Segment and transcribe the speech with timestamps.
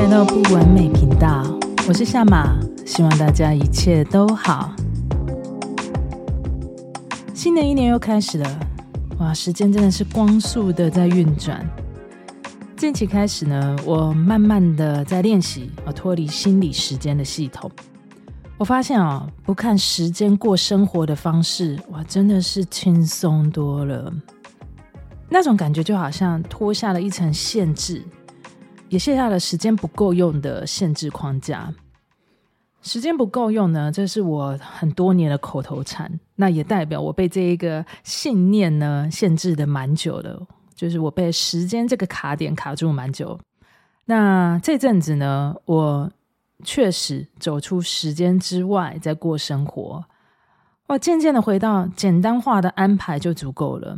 [0.00, 1.44] 来到不完美频道，
[1.86, 4.74] 我是夏玛，希望大家一切都好。
[7.34, 8.60] 新的一年又开始了，
[9.18, 11.62] 哇，时间真的是光速的在运转。
[12.78, 17.70] 近期开始呢，我慢慢的在练习啊，脱离心理时间的系统。
[18.56, 24.10] 我发现啊，不看时间过生活的方式，哇，真的是轻松多了。
[25.28, 28.02] 那种感觉就好像脱下了一层限制。
[28.90, 31.72] 也卸下了时间不够用的限制框架。
[32.82, 36.10] 时间不够用呢，这是我很多年的口头禅。
[36.34, 43.38] 那也代表我被这一个信念呢限制的蛮久了，就是我被时间这个卡点卡住蛮久。
[44.06, 46.10] 那这阵子呢，我
[46.64, 50.04] 确实走出时间之外，在过生活。
[50.88, 53.96] 我渐渐的回到简单化的安排就足够了。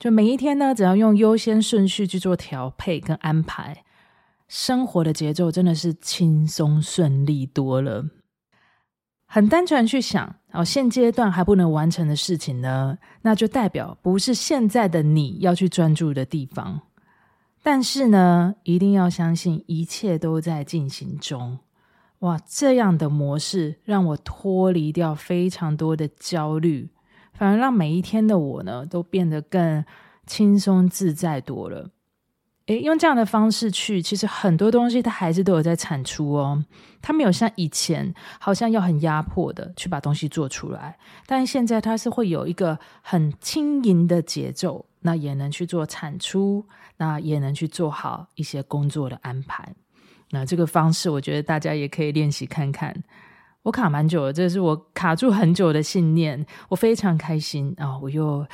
[0.00, 3.84] 就每一天呢，只要用优先顺序去做调配跟安排。
[4.48, 8.04] 生活的节奏真的是轻松顺利多了。
[9.26, 16.82] 很单纯去想，哦，现阶段还不能完成的事情呢，那就代表不是现在的你要去专注的地方。
[17.62, 21.58] 但是呢，一定要相信一切都在进行中。
[22.20, 26.90] 哇，这样的模式让我脱离掉非常多的焦虑，
[27.32, 29.84] 反而让每一天的我呢，都变得更
[30.26, 31.90] 轻松自在多了。
[32.66, 36.64] 诶，用这样的方式去，其实很多东西它还是都有在产出哦。
[37.02, 46.64] 它没有像以前好像要很压迫的去把东西做出来，但是现在它是会有一个很轻盈的节奏，那也能去做产出，
[46.96, 49.74] 那也能去做好一些工作的安排。
[50.30, 52.96] 那这个方式，我觉得大家也可以练习看看。
[53.62, 58.46] 我卡蛮久了，这是我卡住很久的信念，我非常开心啊，我又。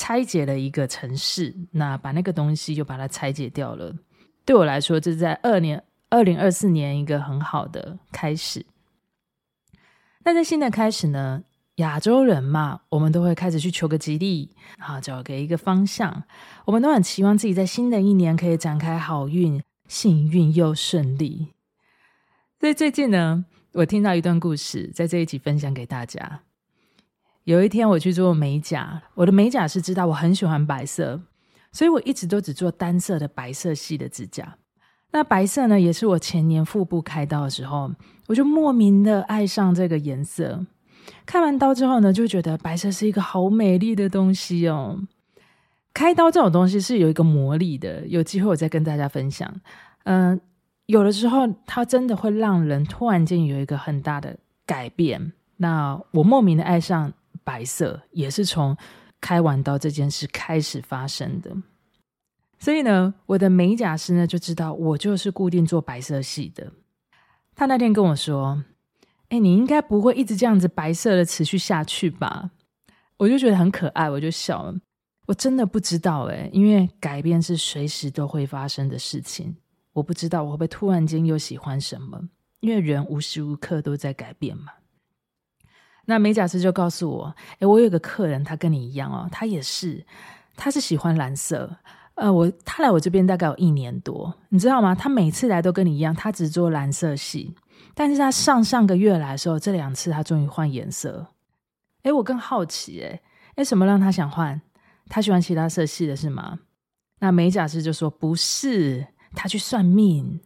[0.00, 3.94] 拆解了一个城市，那把那个东西就把它拆解掉了。
[4.46, 8.64] 对我来说，这是在二年二零二四年一个很好的开始。
[10.24, 11.42] 那在新的开始呢，
[11.74, 16.24] 亚洲人嘛，我们都会开始去求个吉利，好找给一个方向。
[16.64, 21.48] 我们都很期望自己在新的一年可以展开好运、幸运又顺利。
[22.58, 23.44] 所以最近呢，
[23.74, 26.40] 我听到一段故事，在这一集分享给大家。
[27.50, 31.20] 有一天我去做美甲，我的美甲师知道我很喜欢白色，
[31.72, 34.54] 所以我一直都只做单色的白色系的指甲。
[35.10, 37.90] 那白色呢，也是我前年腹部开刀的时候，
[38.28, 40.64] 我就莫名的爱上这个颜色。
[41.26, 45.00] 开完刀之后呢，就觉得白色是一个好美丽的东西哦。
[45.92, 49.52] 开刀这种东西是有一个魔力的，有机会我再跟大家分享。
[50.04, 50.40] 嗯、
[50.86, 55.32] 有的时候它真的会让人突然间有一个很大的改变。
[55.56, 57.12] 那我莫名的爱上。
[57.44, 58.76] 白色也是从
[59.20, 61.54] 开完刀这件事开始发生的，
[62.58, 66.72] 所以呢，我的美甲师呢就知道我就是固定做白色系的。
[67.54, 68.64] 他那天跟我说
[69.28, 72.50] ：“哎，你应该不会一直这样子白色的持续下去吧？”
[73.18, 74.74] 我就觉得很可爱，我就笑了。
[75.26, 79.54] 我真的不知道哎，因为改变是随时都会发生的事情，
[79.92, 82.18] 我不知道我会不会突然间又喜欢什么，
[82.60, 84.72] 因为人无时无刻都在改变嘛。
[86.06, 90.04] 那美甲师就告诉我：“诶，我有个客人，他跟你一样哦，他也是，
[90.56, 91.76] 他是喜欢蓝色。
[92.14, 94.94] 呃，我他来我这边大概有一年多，你知道吗？
[94.94, 97.54] 他每次来都跟你一样，他只做蓝色系。
[97.94, 101.26] 但是他上上个月来的时候，这两次他终于换颜色。
[102.02, 103.20] 诶，我更好奇，诶，
[103.56, 104.60] 诶，什么让他想换？
[105.08, 106.58] 他喜欢其他色系的是吗？
[107.20, 110.40] 那美甲师就说不是，他去算命，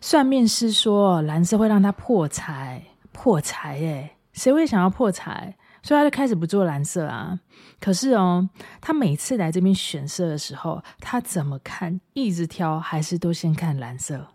[0.00, 2.82] 算命师说蓝色会让他破财，
[3.12, 4.10] 破财，诶。
[4.38, 5.56] 谁会想要破财？
[5.82, 7.38] 所以他就开始不做蓝色啊。
[7.80, 8.48] 可是哦，
[8.80, 14.28] 他每次来这边选色的时候，他怎么看，一直挑，还是都先看蓝色。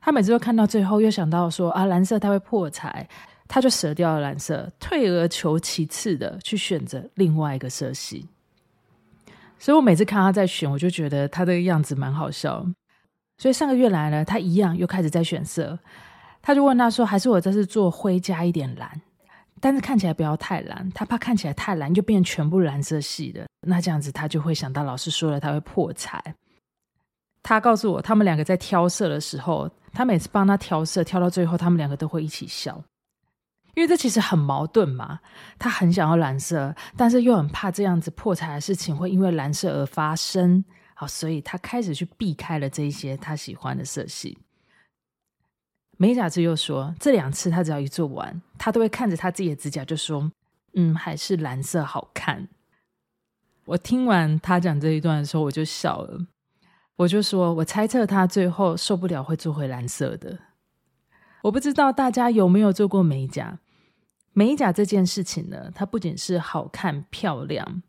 [0.00, 3.08] 他每次都看到最后，又想到说啊，蓝色他会破财，
[3.48, 8.28] 他就舍掉了蓝色，退而求其次的去选择另外一个色系。
[9.58, 12.66] 所以我每次看他在选，我就觉得他的样子蛮好笑。
[13.38, 15.78] 所以上个月来了，他一样又开始在选色。
[16.42, 19.00] 他就问他说：“还是我这次做灰加一点蓝？”
[19.60, 26.22] 但是看起来不要太蓝，他怕看起来太蓝就变全部蓝色系的，那这样子他就会想到老师说了他会破财。
[27.42, 32.82] 他告诉我，他们两个在挑色的时候，他每次帮他挑色，挑到最后，他们两个都会一起笑，
[33.74, 35.20] 因为这其实很矛盾嘛。
[35.58, 40.64] 他很想要蓝色，但是又很怕这样子破财的事情会因为蓝色而发生，
[40.94, 44.36] 好，所以他开始去避开了这一些他喜欢的色系。
[45.98, 50.30] 美甲师又说，这两次他只要一做完，他都会看着他自己的指甲，就说
[50.74, 52.48] ：“嗯，还是蓝色好看。”
[53.64, 56.26] 我听完他讲这一段的时候，我就笑了。
[56.96, 60.38] 我就说，我猜测他最后受不了会做回蓝色的。
[61.42, 63.58] 我不知道大家有没有做过美甲？
[64.32, 67.82] 美甲这件事情呢，它不仅是好看漂亮。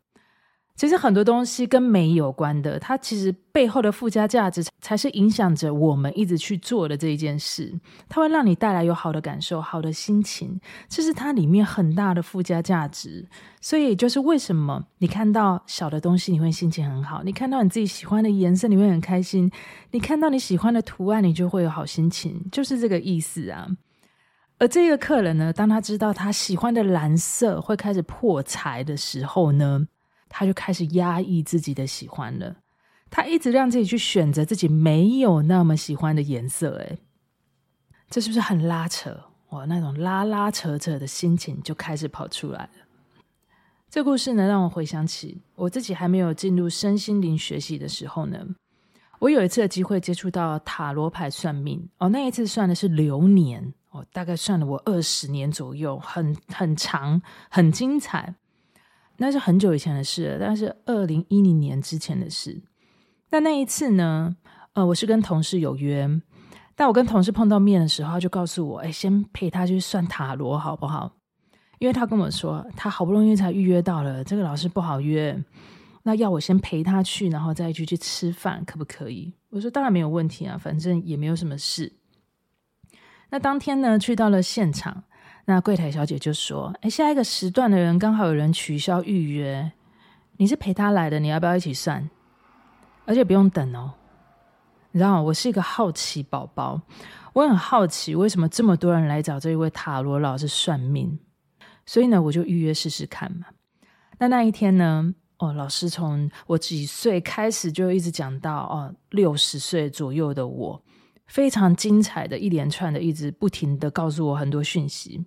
[0.78, 7.76] 其实很多东西跟美有关的，它其实背后的附加价值才是影响着我们一直去做的这一件事。
[8.08, 13.26] 它会让你带来有好的感受、好的心情，这是它里面很大的附加价值。
[13.60, 19.50] 所以，就是为什么你看到小的东西你会心情很好，你看到你自己喜欢的颜色你会很开心，
[19.90, 23.66] 你看到你喜欢的图案你就会有好心情，就是这个意思啊。
[24.60, 29.86] 而这个客人呢，当他知道他喜欢的蓝色会开始破财的时候呢，
[30.28, 32.56] 他就开始压抑自己的喜欢了，
[33.10, 36.98] 他一直让自己去选择自己没有那么喜欢的颜色，诶，
[38.10, 39.24] 这是不是很拉扯？
[39.50, 42.70] 哇，那种拉拉扯扯的心情就开始跑出来了。
[43.90, 48.46] 这故事呢，让我回想起我自己还没有进入身心灵学习的时候呢，
[49.18, 58.34] 我有一次的机会接触到塔罗牌算命哦，那一次算的是流年哦，大概算了我二十年左右，很很长，很精彩。
[59.20, 62.62] 那是很久以前的事了，但是二零一零年之前的事。
[63.30, 64.36] 那那一次呢，
[64.74, 66.08] 呃，我是跟同事有约，
[66.76, 71.16] 但我跟同事碰到面的时候，他就告诉我，哎，先陪他去算塔罗好不好？
[71.80, 75.36] 因为他跟我说，他好不容易才预约到了，这个老师不好约，
[76.04, 79.34] 那要我先陪他去，然后再去去吃饭，可不可以？
[79.50, 81.92] 我说当然没有问题啊，反正也没有什么事。
[83.30, 85.02] 那当天呢，去到了现场。
[85.50, 89.72] 那柜台小姐就说：“哎，下一个时段的人刚好有人取消预约，
[90.36, 92.10] 你是陪他来的，你要不要一起算？
[93.06, 93.94] 而且不用等哦。
[94.90, 95.22] 你知道？
[95.22, 96.78] 我是一个好奇宝宝，
[97.32, 101.18] 我很好奇为什么这么多人来找这一位塔罗老师算命，
[101.86, 103.46] 所以呢，我就预约试试看嘛。
[104.18, 110.82] 那那一天呢，哦，老师从我几岁开始就一直讲到哦，六十岁左右的我，
[111.26, 115.24] 非常精彩的一连串的，一直不停的告诉我很多讯息。”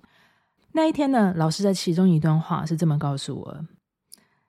[0.74, 3.66] 那一天呢，老师在其中一段话是这么告诉我：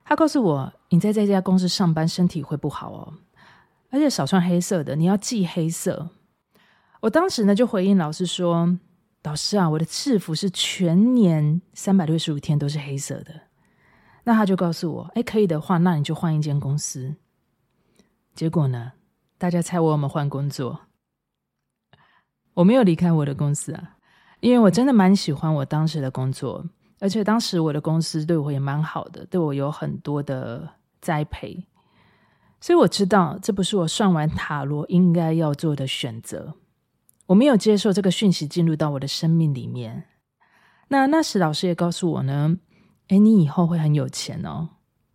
[0.05, 3.15] 他告诉我，你在这家公司上班，身体会不好哦，
[3.91, 6.11] 而且少穿黑色的，你要忌黑色。
[7.01, 8.79] 我当时呢就回应老师说
[9.25, 13.49] ：“老师啊，我的制服是全年三百六十五天都是黑色的。”
[14.25, 17.17] 那他就告诉我：“哎，可以的话，那你就换一间公司。”
[18.37, 18.93] 结果呢，
[19.37, 20.83] 大家猜我有没有换工作？
[22.55, 23.97] 我没有离开我的公司啊。
[24.43, 26.69] 因为我真的蛮喜欢我当时的工作，
[26.99, 30.69] 而且当时我的公司对我也蛮好的，对我有很多的
[31.00, 31.65] 栽培，
[32.61, 36.55] 所以我知道这不是我算完塔罗应该要做的选择。
[37.27, 40.09] 我没有接受这个讯息进入到我的生命里面。
[40.89, 42.56] 那那时老师也告诉我呢，
[43.09, 44.71] 诶，你以后会很有钱哦。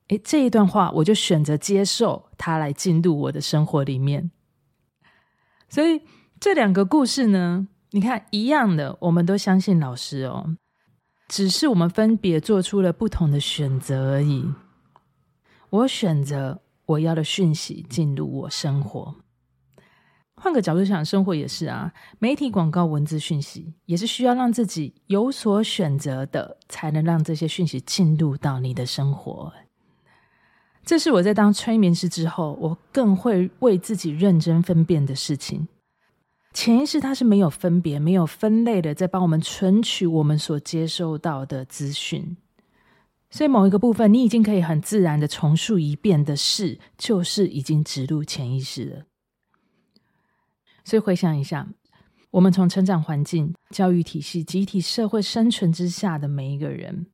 [0.07, 4.31] 诶，这一段话我就选择接受它来进入我的生活里面。
[5.67, 6.01] 所以
[6.39, 10.57] 这两个故事呢，你看，一样的，我们都相信老师哦，
[11.27, 14.45] 只是我们分别做出了不同的选择而已。
[15.69, 19.15] 我选择我要的讯息进入我生活。
[20.35, 29.51] 换个角度想，生活也是啊，媒体、广告、文字讯息也是需要让自己有所选择的，才能让这些讯息进入到你的生活。
[30.85, 35.67] 这是我在当催眠师之后，我更会为自己认真分辨的事情。
[36.57, 42.35] 潜意识它是没有分别、没有分类的，在帮我们存取我们所接收到的资讯。
[43.29, 49.03] 所以某一个部分，你已经可以很自然的重述一遍的事，就是已经植入潜意识了。
[50.83, 51.67] 所以回想一下，
[52.31, 57.05] 我们从成长环境、教育体系、集体社会生存之下的每一个人，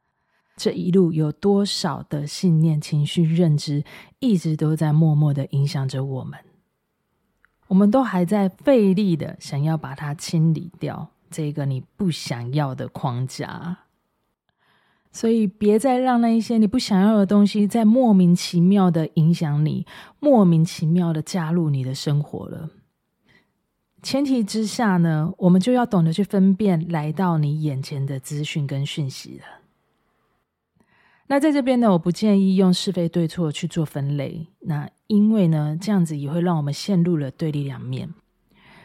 [0.55, 3.83] 这一路有多少的信念、情绪、认知，
[4.19, 6.39] 一直都在默默的影响着我们。
[7.73, 13.79] 我们都还在费力的想要把它清理掉，这个你不想要的框架。
[15.11, 19.87] 所以别再让那一些你不想要的东西再莫名其妙的影响你，
[20.19, 22.69] 莫名其妙的加入你的生活了。
[24.03, 29.62] 前提之下呢，我们就要懂得去分辨来到你眼前的资讯跟讯息了。
[31.33, 34.45] 那在这边呢，我不建议用是非对错去做分类。
[34.59, 38.13] 那因为呢，这样子也会让我们陷入了对立两面。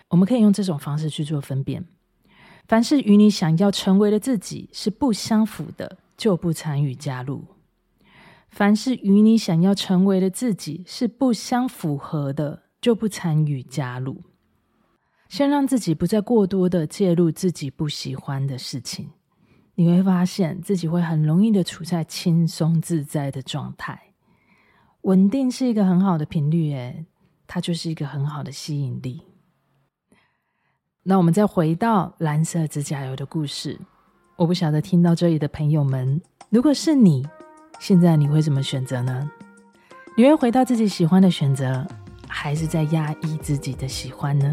[0.09, 1.85] 我们可以用这种方式去做分辨：
[2.67, 7.41] 凡是与你想要成为的自己是不相符的，就不参与加入；
[8.49, 14.23] 凡是与你想要成为的自己是不相符合的，就不参与加入。
[15.29, 19.11] 先让自己不再过多的介入自己不喜欢的事情。
[19.81, 23.97] 你会发现自己会很容易的处在轻松自在的状态，
[25.03, 27.07] 稳定是一个很好的频率诶，
[27.47, 29.23] 它就是一个很好的吸引力。
[31.05, 33.79] 那我们再回到蓝色指甲油的故事，
[34.35, 36.21] 我不晓得听到这里的朋友们，
[36.51, 37.25] 如果是你，
[37.79, 39.31] 现在你会怎么选择呢？
[40.17, 41.87] 你会回到自己喜欢的选择，
[42.27, 44.53] 还是在压抑自己的喜欢呢？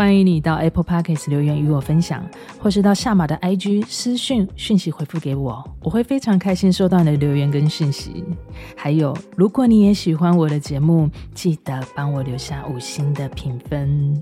[0.00, 2.24] 欢迎你到 Apple Podcast 留言与我分享，
[2.58, 8.24] 或是到夏玛的 IG 私讯讯息回复给我，我会非常开心收到你的留言跟讯息。
[8.74, 14.18] 还有，如果你也喜欢我的节目，记得帮我留下五星的评分。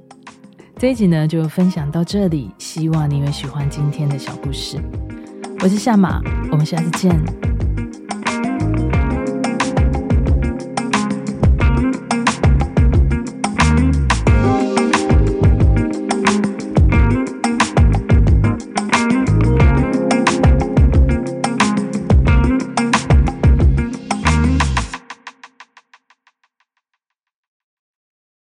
[0.77, 4.79] 这一集呢，就分享到这里，希望你也喜欢今天的小故事。
[5.61, 6.21] 我是夏玛，
[6.51, 7.58] 我们下次见。